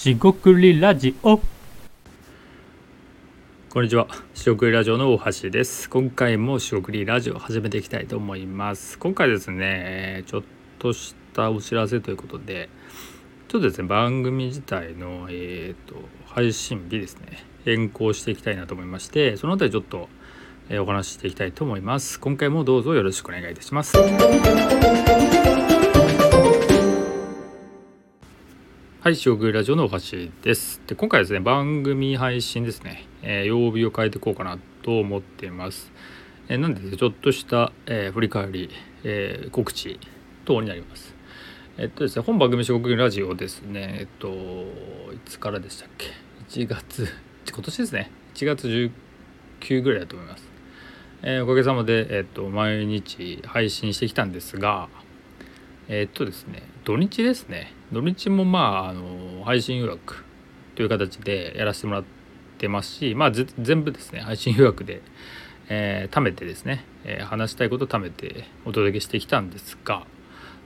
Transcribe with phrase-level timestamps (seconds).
[0.00, 1.38] しごくりラジオ
[3.68, 4.08] こんにちは。
[4.32, 5.90] しごくりラジオの大橋です。
[5.90, 8.98] 今回もしごくりラジオ始めていきたいと思います。
[8.98, 10.42] 今回ですね、ちょっ
[10.78, 12.70] としたお知らせということで、
[13.48, 15.96] ちょっとですね、番組自体の、えー、と
[16.28, 20.08] 配信日ですね、変更していきたいなと思いまして、そのあたりちょっと、
[20.70, 22.18] えお話ししていきたいと思います。
[22.20, 23.98] 今回もどうぞよろしくお願いいたします。
[29.10, 29.98] はい、将軍ラジオのお橋
[30.44, 30.80] です。
[30.86, 35.90] で、今回はですね、番組配信ですね、えー曜日を変えていこうかなと思っています。
[36.48, 38.70] えーなんで、ちょっとした、えー振り返り、
[39.02, 39.98] えー告知
[40.44, 41.12] 等になります。
[41.76, 46.06] えっとですね、本番組将軍ラジオですね、えっと、いつからでしたっけ
[46.48, 47.08] ?1 月、
[47.52, 50.48] 今年ですね、1月19ぐらいだと思います。
[51.24, 54.88] えーおかげさまで、えっと、毎日配信してきたんですが、
[55.88, 60.24] えっとですね土日ですね土日もまああの配信予約
[60.74, 62.04] という形でやらせてもらっ
[62.58, 65.02] てますしまあ全部ですね配信予約で、
[65.68, 70.06] えー貯めてですね、えー話したいことを貯めてお届けしてきたんですが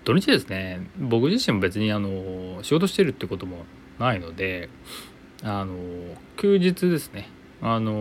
[0.05, 3.65] 土日ですね僕自身も別にあの仕事してるってことも
[3.99, 4.69] ないので
[5.43, 5.75] あの
[6.37, 7.29] 休日ですね
[7.63, 7.93] あの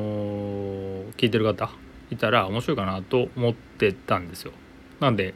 [1.14, 1.70] 聞いてる方
[2.12, 4.52] いたら面白いかなと思ってたんですよ。
[5.00, 5.34] なんで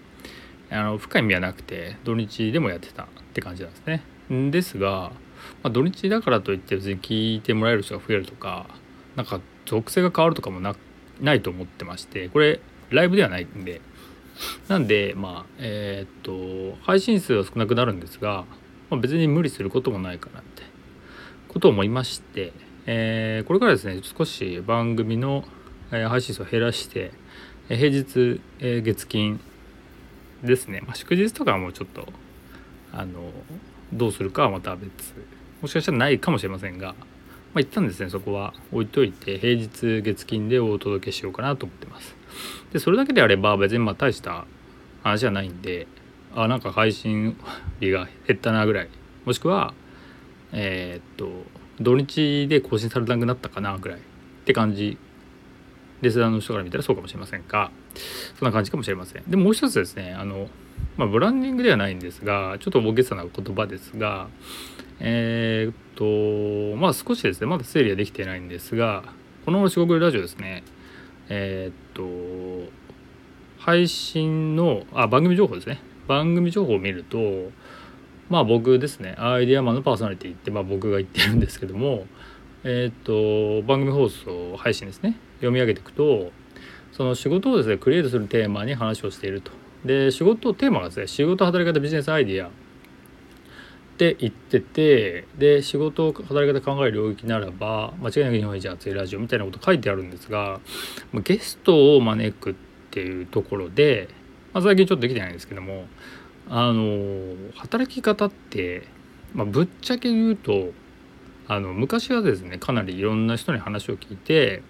[0.70, 4.52] あの深い意味はなくて土日でもやってたって感じなんですね。
[4.52, 5.12] ですが、
[5.64, 8.68] まあ、土日だからといって別に聞いてもらえる人が増えるとか
[9.16, 10.76] なんか属性が変わるとかもな
[11.22, 12.60] ないと思ってましてこれ
[12.90, 13.82] ライブではないんで
[14.68, 18.46] なんでまあえーっと配信数は少なくなるんですが、
[18.90, 20.64] まあ、別に無理することもないかなって
[21.48, 22.54] ことを思いまして、
[22.86, 25.46] えーこれからですね少し番組の、
[25.90, 27.12] 配信数を減らして
[27.70, 29.40] 平日、え月金
[30.44, 32.08] ですね、まあ、祝日とかはもうちょっと
[32.94, 33.32] あの
[33.94, 35.14] どうするかはまた別。
[35.62, 36.96] もしかしたらないかもしれませんが、ま
[37.56, 38.10] あ、一旦ですね。
[38.10, 38.54] そこは。
[38.72, 42.16] 置いといて平日月金でお届けしようかなと思ってます。
[42.72, 44.46] でそれだけであれば別にまあ大した
[45.04, 45.88] 話じゃないんで
[46.36, 47.38] あなんか配信
[47.80, 48.90] 日が減ったなぐらい。
[49.26, 49.74] もしくは
[50.52, 51.30] えーっと
[51.80, 54.02] 土日で更新されなくなったかなぐらいっ
[54.46, 54.98] て感じ
[56.02, 57.72] レスラーの人から見たらそうかもしれませんが
[58.38, 59.24] そんな感じかもしれません。
[59.28, 60.48] でもう一つですねあの、
[60.98, 64.28] まあ、ブランディングではないんですがちょっと大げさな言葉ですが
[65.00, 69.04] えーっとまあ少しですねまだ整理はできてないんですが
[69.46, 70.64] この「四国ラジオ」ですね
[71.30, 72.72] えーっと
[73.60, 75.80] 配信のあ番組情報ですね。
[76.08, 77.52] 番組情報を見ると
[78.30, 82.06] まあ僕ですねアイデアマンのパーソナリティってまあ僕が言ってるんですけども
[82.64, 85.18] えーっと番組放送配信ですね。
[85.38, 86.32] 読み上げていくと
[86.92, 89.52] その仕事をですねクリエイトするテーマに話をしていると。
[89.86, 92.50] で仕事テーマがですね仕事働き方ビジネスアイディアっ
[93.98, 100.60] て言っててで仕事働き方考える領域ならば間違いなく日本一熱いラジオみたいなこと書いてあるんですが
[101.24, 102.54] ゲストを招くっ
[102.92, 104.10] ていうところで、
[104.54, 105.86] まあ、最近ちょっとできてないんですけども
[106.50, 108.88] あの働き方って、
[109.34, 110.72] まあ、ぶっちゃけ言うと
[111.48, 114.62] あの昔はですねかなりいろんな人に話を聞いて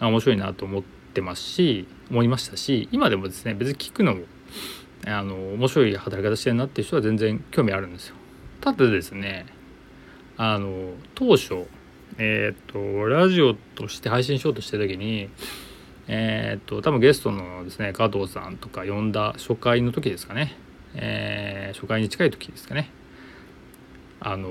[0.00, 4.22] 面白いなと思ってますし思いましたし今でもですね別に聞くのも
[5.06, 8.16] あの面白い働き方してるなっていう人は全然興味あるんですよ。
[8.60, 9.46] ただですね
[10.36, 11.66] あの当初
[12.16, 15.28] えっ、とラジオとして配信しようとしてる時に
[16.06, 20.56] えっ、と多分ゲストのですね加藤さんとか呼んだ初回の時ですかね、
[20.94, 22.88] えー初回に近い時ですかね
[24.20, 24.48] あの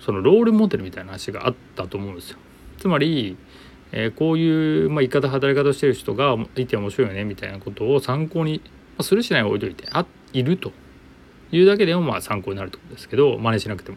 [0.00, 2.38] そのロールモデルみたいな話があったと思うんですよ。
[2.78, 3.38] つまり、
[3.96, 8.60] えこういう、まあ、言い方働き方をしてる人がいて面白いよねみたいなことを参考に、
[8.98, 10.72] ま、するしないは置いといてあいると
[11.52, 13.96] いうだけでもまあ参考になるところですけど真似しなくても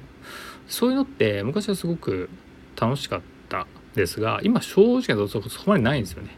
[0.67, 2.29] そういうのって昔はすごく
[2.79, 3.65] 楽しかった
[3.95, 6.29] ですが今正直なとこそこまでないんですよね。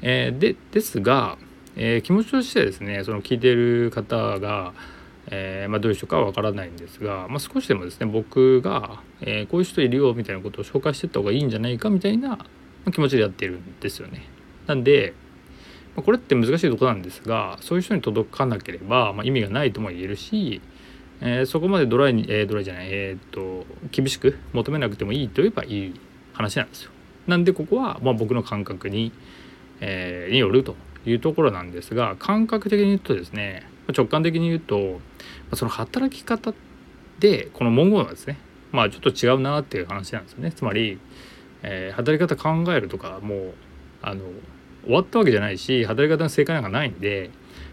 [0.00, 1.36] えーでですが、
[1.76, 4.72] えー気持ちとしてはですねその聞いてる方が、
[5.26, 12.38] えーまあ、どういう人かは分からないんですが、まあ、少しでもですね僕が、えこういう人いるよみたいなことを紹介していった方がいいんじゃないかみたいな
[12.90, 14.24] 気持ちでやってるんですよね。
[14.66, 15.14] なんで、
[15.96, 20.62] これって難しいとこなんですがそういう人に届かなければ、まあ、意味がないとも言えるし、
[21.20, 26.00] えーそこまでドライに、えードライじゃない、えーっと厳しく求めなくてもいいといえばいい
[26.32, 26.90] 話なんですよ。
[27.26, 29.12] なんでここは、まあ、僕の感覚に、
[29.80, 35.00] えーによるというところなんですが感覚的に言うとですね直感的に言うと
[35.54, 36.54] その働き方
[37.18, 38.38] でこの文言はですね
[38.70, 40.52] まあちょっと違うなっていう話なんですよね。
[40.52, 40.98] つまり、
[41.62, 43.54] えー働き方考えるとかもう
[44.02, 44.22] あの
[44.84, 47.30] 終わったわけじゃないし働き方の正解なんかないんで、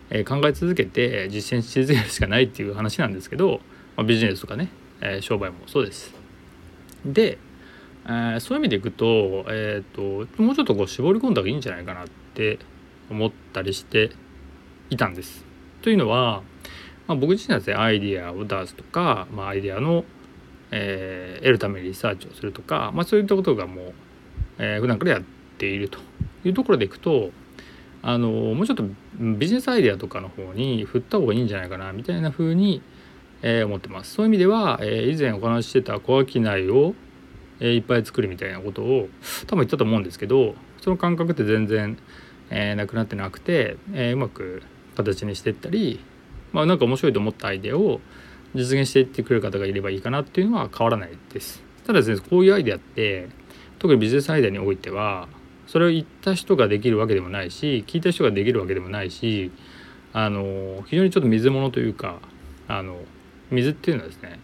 [0.09, 3.61] えー考え続けて実践し続けるしかないっていう話なんですけど、
[3.95, 4.69] まあ、ビジネスとかね
[5.01, 6.13] えー、商売もそうです。
[7.05, 7.37] で、
[8.05, 12.59] えー、そういう意味でいくと,、えーと、もうちょっとこう絞り込んだ方がいいんじゃないかなって
[13.09, 14.11] 思ったりして
[14.89, 15.45] いたんです。
[15.81, 16.43] というのは、
[17.07, 20.03] まあ、僕自身はですねアイディアを出すとか、まあ、アイディアの、
[20.71, 23.93] えー、得るためにリサーチをするとか、まあ、そういったことがもう、
[24.59, 25.21] えー、普段からやっ
[25.57, 25.99] ていると
[26.43, 27.31] いうところでいくと
[28.01, 28.83] あのもうちょっと
[29.19, 32.81] ビジネスアイデアとかの方に振った方がいいんじゃないかなみたいな風に、
[33.41, 34.13] えー、思ってます。
[34.13, 36.93] そういう意味では、えー、以前お話ししてた小商いを、
[37.59, 39.09] えー、いっぱい作るみたいなことを
[39.47, 41.97] 多分言ったと思うんですけどその感覚って全然、
[42.49, 44.63] えー、なくなってなくて、えー、うまく
[44.95, 45.99] 形にしていったり、
[46.53, 47.99] まあ、なんか面白いと思ったアイデアを
[48.55, 51.63] 実現していってくれる方がいればいいかなっていうのは変わらないです。
[51.85, 53.29] ただですねこういうアイデアって
[53.79, 55.27] 特にビジネスアイデアにおいては
[55.67, 59.51] それを言った人ができるわけでもないし聞いた人ができるわけでもないし
[60.13, 62.19] あの非常にちょっと水物というか
[62.67, 62.97] あの
[63.51, 64.39] 水っていうのはですね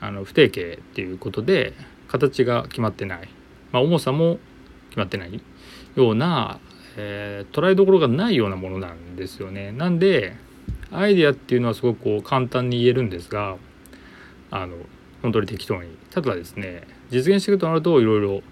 [0.00, 1.74] あの不定形っていうことで
[2.08, 3.28] 形が決まってない、
[3.70, 4.38] まあ、重さも
[4.90, 5.40] 決まってない
[5.94, 6.58] ような、
[6.96, 9.72] えー、捉えどころがないようなものなんですよね。
[9.72, 10.36] なんで
[10.92, 13.56] アイデアっていうのはすごくこう簡単に言えるんですが
[14.50, 14.76] あの
[15.22, 18.42] 本当に適当にただですね実現していくとなるといろいろ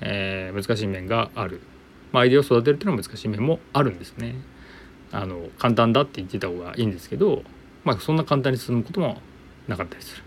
[0.00, 1.60] え、難しい面がある、
[2.12, 4.34] まあ、アイデアを育てるっていうのは難しい面もあるんですね。
[5.12, 7.42] あの簡単だって言ってた方がいいんですけど、
[7.84, 9.20] まあ、そんな簡単に進むことも
[9.66, 10.22] なかったりする。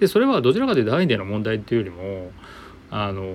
[0.00, 2.32] でそれはどちらかというとアイデアの問題っていうよりも
[2.90, 3.32] あの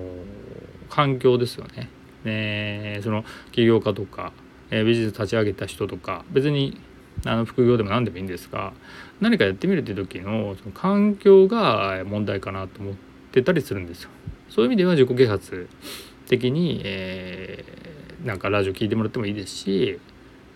[0.90, 1.88] 環境ですよね。
[2.24, 4.32] ねその起業家とか、
[4.70, 6.78] え、ビジネス立ち上げた人とか別に
[7.24, 8.72] あの副業でも何でもいいんですが
[9.20, 12.94] 何かやってみるっていう時のその環境が問題かなと思っ
[13.32, 14.10] てたりするんですよ。
[14.48, 15.68] そういう意味では自己啓発
[16.26, 20.00] 的に、えー、なんかラジオ聞いてもらってもいいですし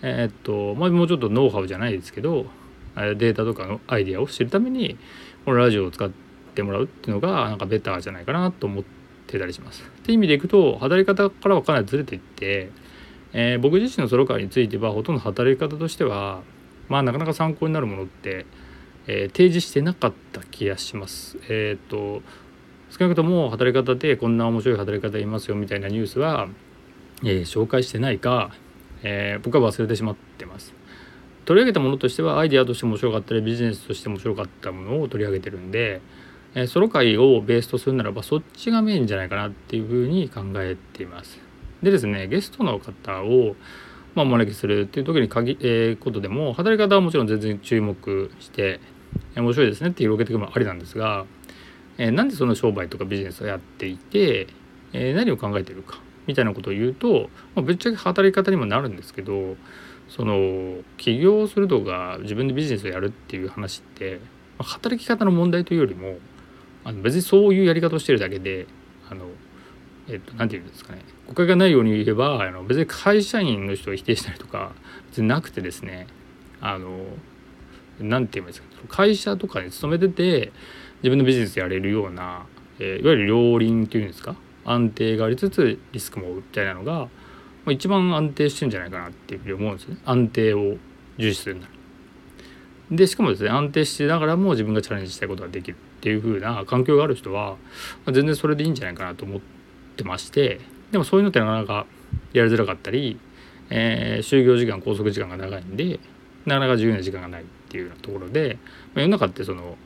[0.02, 2.46] えー、っと、まあ、もうちょっとノウハウじゃないですけど
[2.94, 4.98] データとかのアイデアを知るために
[5.44, 6.10] このラジオを使っ
[6.54, 8.84] てもらうっていうのがなんかベターじゃないかなと思っ
[9.26, 9.82] てたりします。
[9.82, 12.70] っていう意味でいくと働き方からはかなりずれていって、
[13.32, 16.42] えー、僕自身のソロ会についてはほとんど働き方としては
[16.88, 18.46] まあなかなか参考になるものって、
[19.06, 21.38] えー、提示してなかった気がします。
[21.48, 22.22] えっ、と
[22.90, 26.48] 少なくとも働き方でこんな面白い働き方いますよみたいなニュースは、
[27.24, 28.52] えー、紹介してないか、
[29.02, 30.74] えー、僕は忘れてしまってます。
[31.44, 36.00] 取り上げたものとしてはアイデアとして面白かったりビジネスとして面白かったものを取り上げてるんで、
[36.54, 41.38] えー、ソロ会をベースとするならばそっちがメインじゃないかなっていうふうに考えています。
[41.82, 43.56] でですねゲストの方を
[44.14, 48.80] まあ、お招きするっていう時に限、えー、ことでも働き方はもちろん全然注目して
[49.34, 51.26] 面白いですねって広げていくのもありなんですが
[51.98, 54.48] えー、なんでその商売とかビジネスをやっていて、
[54.92, 59.56] えー、何を考えてるかみたいなことを言うと、まあ、ぶっちゃけ働き方にもなるんですけど
[60.08, 64.20] その起業するとか自分でビジネスをやるっていう話って、
[64.58, 66.16] まあ、働き方の問題というよりも
[66.84, 68.66] あの別にそういうやり方をしてるだけで
[69.10, 69.26] あの
[70.08, 71.00] えっと何て言うんですかね。
[71.28, 74.72] 誤解がないように言えばあの別に会社員の人を否定したりとか
[75.08, 76.06] 別になくてですね。
[76.60, 77.06] あの
[78.00, 80.52] 何て言うんですか会社とかに勤めてて
[81.02, 82.46] 自分のビジネスやれるような、
[82.78, 84.36] えー、いわゆる両輪っていうんですか？
[84.64, 87.08] 安定がありつつリスクも負うみたいなのが、ま
[87.66, 89.98] あ、一番安定してんじゃないかなっていうふうに思うんですね。
[90.04, 90.76] 安定を
[91.18, 91.68] 重視するなら。
[92.90, 97.56] でしかもですね安定してながらも自分がチャレンジしたいことができるっていう風な環境がある人は、ま
[98.10, 99.53] あ、全然それでいいんじゃないかなと思って
[99.94, 100.60] てまして
[100.92, 101.86] でもそういうのってなかなか
[102.32, 103.18] やりづらかったり、
[103.70, 106.00] えー、就業時間拘束時間が長いんで
[106.46, 108.58] なかなか自由な時間がないっていうようなところで、
[108.94, 109.76] まあ、世の中ってその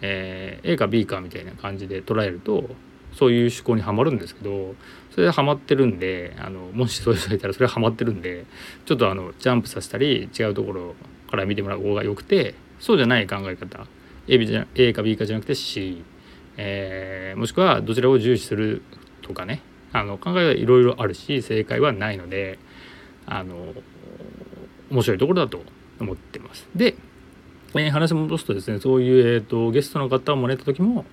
[0.00, 2.68] えー、A か B かみたいな感じで捉えると
[3.14, 4.74] そういう思考にはまるんですけど
[5.10, 8.44] それでハマってるんであのもしそういう人がいたらそれはハマってるんで
[8.86, 10.94] ちょっとあのジャンプさせたり違うところ
[11.30, 13.86] から見てもらう方がよくてそうじゃない考え方
[14.28, 16.04] A, B じゃ A か B かじゃなくて C、
[16.56, 18.82] えー、もしくはどちらを重視する
[19.28, 22.58] とかねあの考えはいろいろあるし正解はないので
[23.26, 23.54] あの
[24.90, 25.62] 面白いところだと
[26.00, 26.66] 思ってます。
[26.74, 26.96] で
[27.74, 31.04] えー、話戻すとですねそういう、えーと、ゲストの方を招いた時も、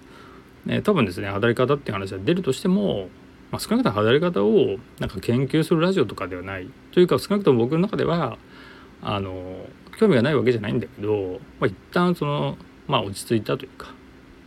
[0.67, 3.09] えー、多分ですね働き方っていう話が出るとしても、
[3.51, 8.37] まあ、少なくとも働き方をなんか研究するラジオとかではないというか少なくとも僕の中では
[9.01, 9.65] あの
[9.99, 12.57] 興味がないわけじゃないんだけど、まあ、一旦その
[12.87, 13.93] まあ落ち着いたというか、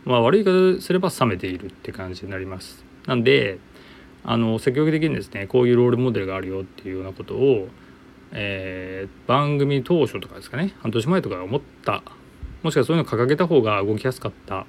[0.05, 2.88] まあ、悪い言い方すれば冷めているって感じになります。
[3.05, 3.59] なんで
[4.23, 7.67] あの積極的にですねこういうロールモデルがあるよっていうようなことを
[8.31, 12.03] えー、番組当初とかですかね半年前とか思った。
[12.61, 14.65] もしくはそういうのを掲げた方が動きやすかった。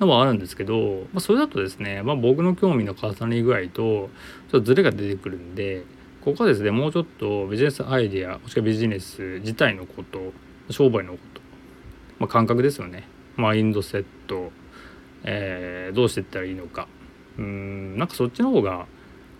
[0.00, 5.84] のもあるんですけど、まあ、それだとですね、まあ、僕の興味の重なり具合とちょっとズレが出てくるんで
[6.20, 10.32] ここはですねもうちょっとビジネスアイデアもしくはビジネス自体のこと
[10.70, 11.40] 商売のこと、
[12.18, 13.06] まあ、感覚ですよね。
[13.36, 14.50] マインドセット、
[15.22, 16.88] えー、どうしていったらいいのか。
[17.38, 18.86] うんなんかそっちの方が、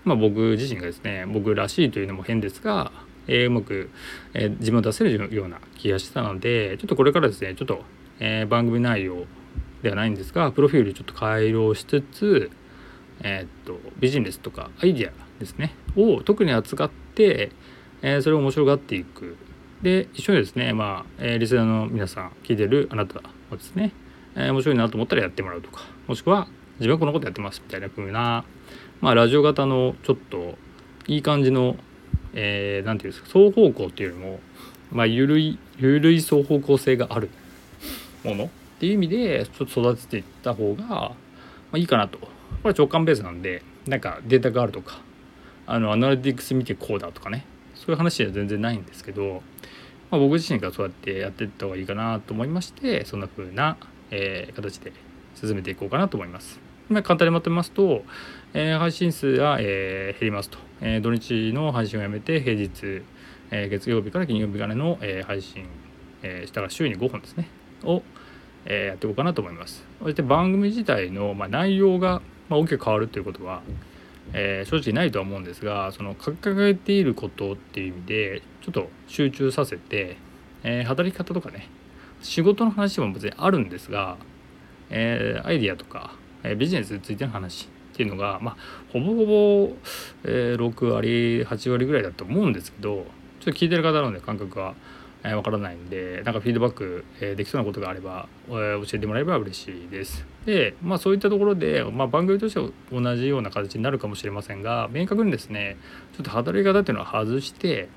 [0.04, 2.92] まあ、僕自身がですね僕らしいというのも変ですが、
[3.26, 3.90] えー、うまく、
[4.34, 7.82] えー、自分を出せるような気がしたのでちょっとこれからですねちょっと、
[8.20, 9.24] えー、番組内容
[9.82, 12.50] ではないんですがプロフィールちょっと改良しつつ、
[13.22, 17.50] え、っとビジネスとかアイディアですねを特に扱って、
[18.02, 19.36] え、それを面白がっていく。
[19.82, 23.20] で一緒にですねまあ、え、リスナーの皆さん聞いてるあなた
[23.50, 23.92] もですね、
[24.34, 26.48] え、面白いなと思ったらやってもらうとかもしくは
[26.78, 28.44] 自分はこのことやってますみたいな風な
[29.00, 30.56] まあラジオ型のちょっと
[31.06, 31.76] いい感じの何、
[32.34, 34.40] えー、て言うんですか双方向っていうよりも
[34.90, 37.30] まあ緩い緩い双方向性がある
[38.24, 38.48] ものっ
[38.80, 41.16] ていう意味でちょっと育てていった方が、ま
[41.72, 42.28] あ、いいかなとこ
[42.68, 45.00] れ直感ベースなんでなんかデータがあるとか
[45.66, 49.42] あのアナリティクス見てこうだとかねそういう話では全然ないんですけど、
[50.10, 53.76] まあ、僕自身がそうやってやっていった方がいいかなと思いましてそんな風な、
[54.10, 54.92] えー、形で
[55.34, 56.63] 進めていこうかなと思います。
[56.88, 58.04] まあ、簡単にまとめますと、
[58.52, 63.02] えー、配信数が、えー、減りますと、えー、土日の配信をやめて平日、
[63.50, 65.66] えー、月曜日から金曜日からの、えー、配信、
[66.22, 67.48] えー、したら週に5本ですね
[67.84, 68.02] を、
[68.66, 69.84] えー、やっていこうかなと思います。
[70.02, 73.62] そして番組自体の、まあ、内容が、まあ、大きく変わるということは、
[74.32, 80.16] えー、正直ないとは思うんですがその掲げていることっていう意味でちょっと集中させて、
[80.62, 81.68] えー、働き方とかね
[82.22, 84.16] 仕事の話も別にあるんですが、
[84.88, 86.14] えー、アイディアとか、
[86.44, 88.56] えビジネスについての話っていうのが、まあ、
[88.92, 89.76] ほぼほぼ、
[90.24, 93.06] え6割8割ぐらいだと思うんですけど
[93.40, 94.74] ちょっと聞いてる方なので感覚は
[95.24, 100.26] えー、分からないんでなんかフィードバック、えー、できそうなことがあれば、えー、教えてもらえば嬉しいです。
[100.44, 105.78] でまあそういったところで、まあ、番組としては同じような形になるかもしれませんが明確にですね
[106.14, 107.88] ちょっと働き方っていうのは外して、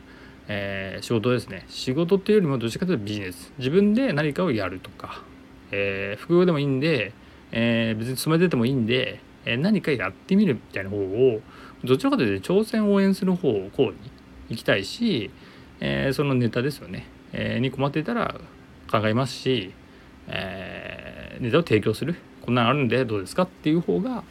[0.47, 5.21] えー、仕事ですね仕事っていうよりもどっちかというとビジネス自分で何かをやるとか、
[5.71, 7.11] えー、副業でもいいんで、
[7.51, 11.41] えー、別に勤めててもいいんで、えー、何かやってみるみたいな方を
[11.83, 13.95] どちらかというと挑戦を応援する方向に
[14.49, 15.31] 行きたいし、
[15.79, 17.05] えー、そのネタですよね。
[17.33, 18.39] えに困っていたら
[18.89, 19.73] 考えますし、
[20.27, 22.15] えー、ネタを提供する。
[22.41, 24.23] こんなのあるんでどうですかっていう方が、ま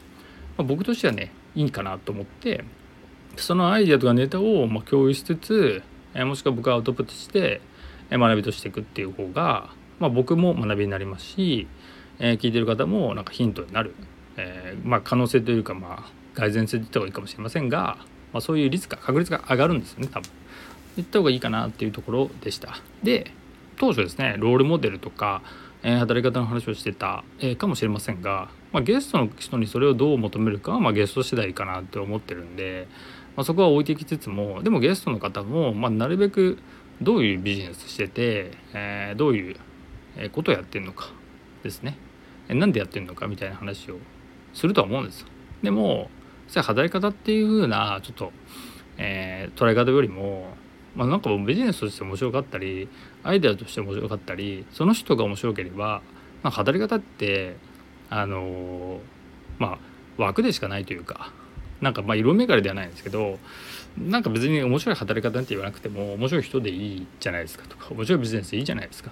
[0.58, 2.64] あ、僕としてはねいいかなと思って
[3.36, 5.82] そのアイデアとかネタをま共有しつつ、
[6.14, 7.60] えー、もしくは僕がアウトプットして、
[8.10, 11.66] 学びとしていくっていう方が、まあ、僕も学びになりますし、
[12.18, 13.94] えー、聞いてる方もなんかヒントになる、
[14.36, 17.98] えー、まあ、可能性というかまあ改善性って言った方がいいかもしれませんが、
[18.32, 20.30] まあ、そういう率が確率が上がるんですよね多分。
[20.96, 22.78] 言った方がいいかなっていうところでした。
[23.02, 23.30] で
[23.78, 25.42] 当初ですねロールモデルとか、
[25.82, 32.88] えー、働き方の話をしてた、えー、かもしれませんが、まあ、ゲストの人にそれをどう求めるかは、まあ、ゲスト次第かなって思ってるんで、
[33.36, 36.58] まあ、そこは置いてきつつもでもゲストの方も、ま、なるべく
[37.02, 39.56] どういうビジネスしてて、えー、どういう
[40.32, 41.10] ことをやってるのか
[41.62, 41.98] ですね
[42.48, 43.98] なんでやってるのかみたいな話を
[44.54, 45.28] するとは思うんですよ。
[45.62, 46.10] でも
[46.54, 48.32] 働き方っていう風なちょっと、
[48.98, 50.48] えー、捉え方よりも
[50.96, 52.88] まあ、なんかビジネスとして面白かったり
[53.22, 56.00] アイデアとして面白かったりその人が面白ければ、
[56.42, 57.56] まあ、働き方って
[58.08, 59.00] あの
[59.58, 59.78] まあ
[60.16, 61.32] 枠でしかないというか
[61.82, 63.38] なんかまあ色眼鏡ではないんですけど
[63.98, 69.10] なんか別に面白い働き方って言わなくても面白い人でいいじゃないですかとか面白いビジネスでいいじゃないですか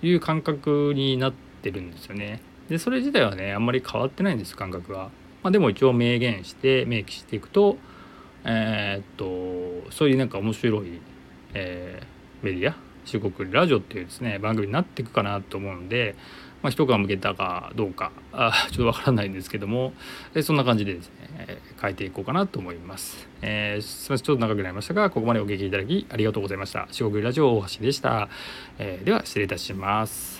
[0.00, 2.40] という感覚になっててるんですよね。
[2.68, 5.10] でそれ自体はねあんまり変わってないんです感覚は。
[5.42, 7.76] まあ、でも一応明言して明記していくと
[8.44, 11.00] えー、っとそういうなんか面白い、
[11.54, 16.14] えー、メディア四国ラジオっていうですね番組になっていくかなと思うんで、
[16.62, 19.92] まあ、一皮向けたかどうかあちょっとわからないんですけども、
[20.34, 28.28] えそんな感じでですね、え変えていこうかなと思います、えー、すみませんちょっと長くなりましたがここまでお聞きいただきありがとうございました四国ラジオ大橋でした、
[28.78, 30.33] えー、では失礼いたします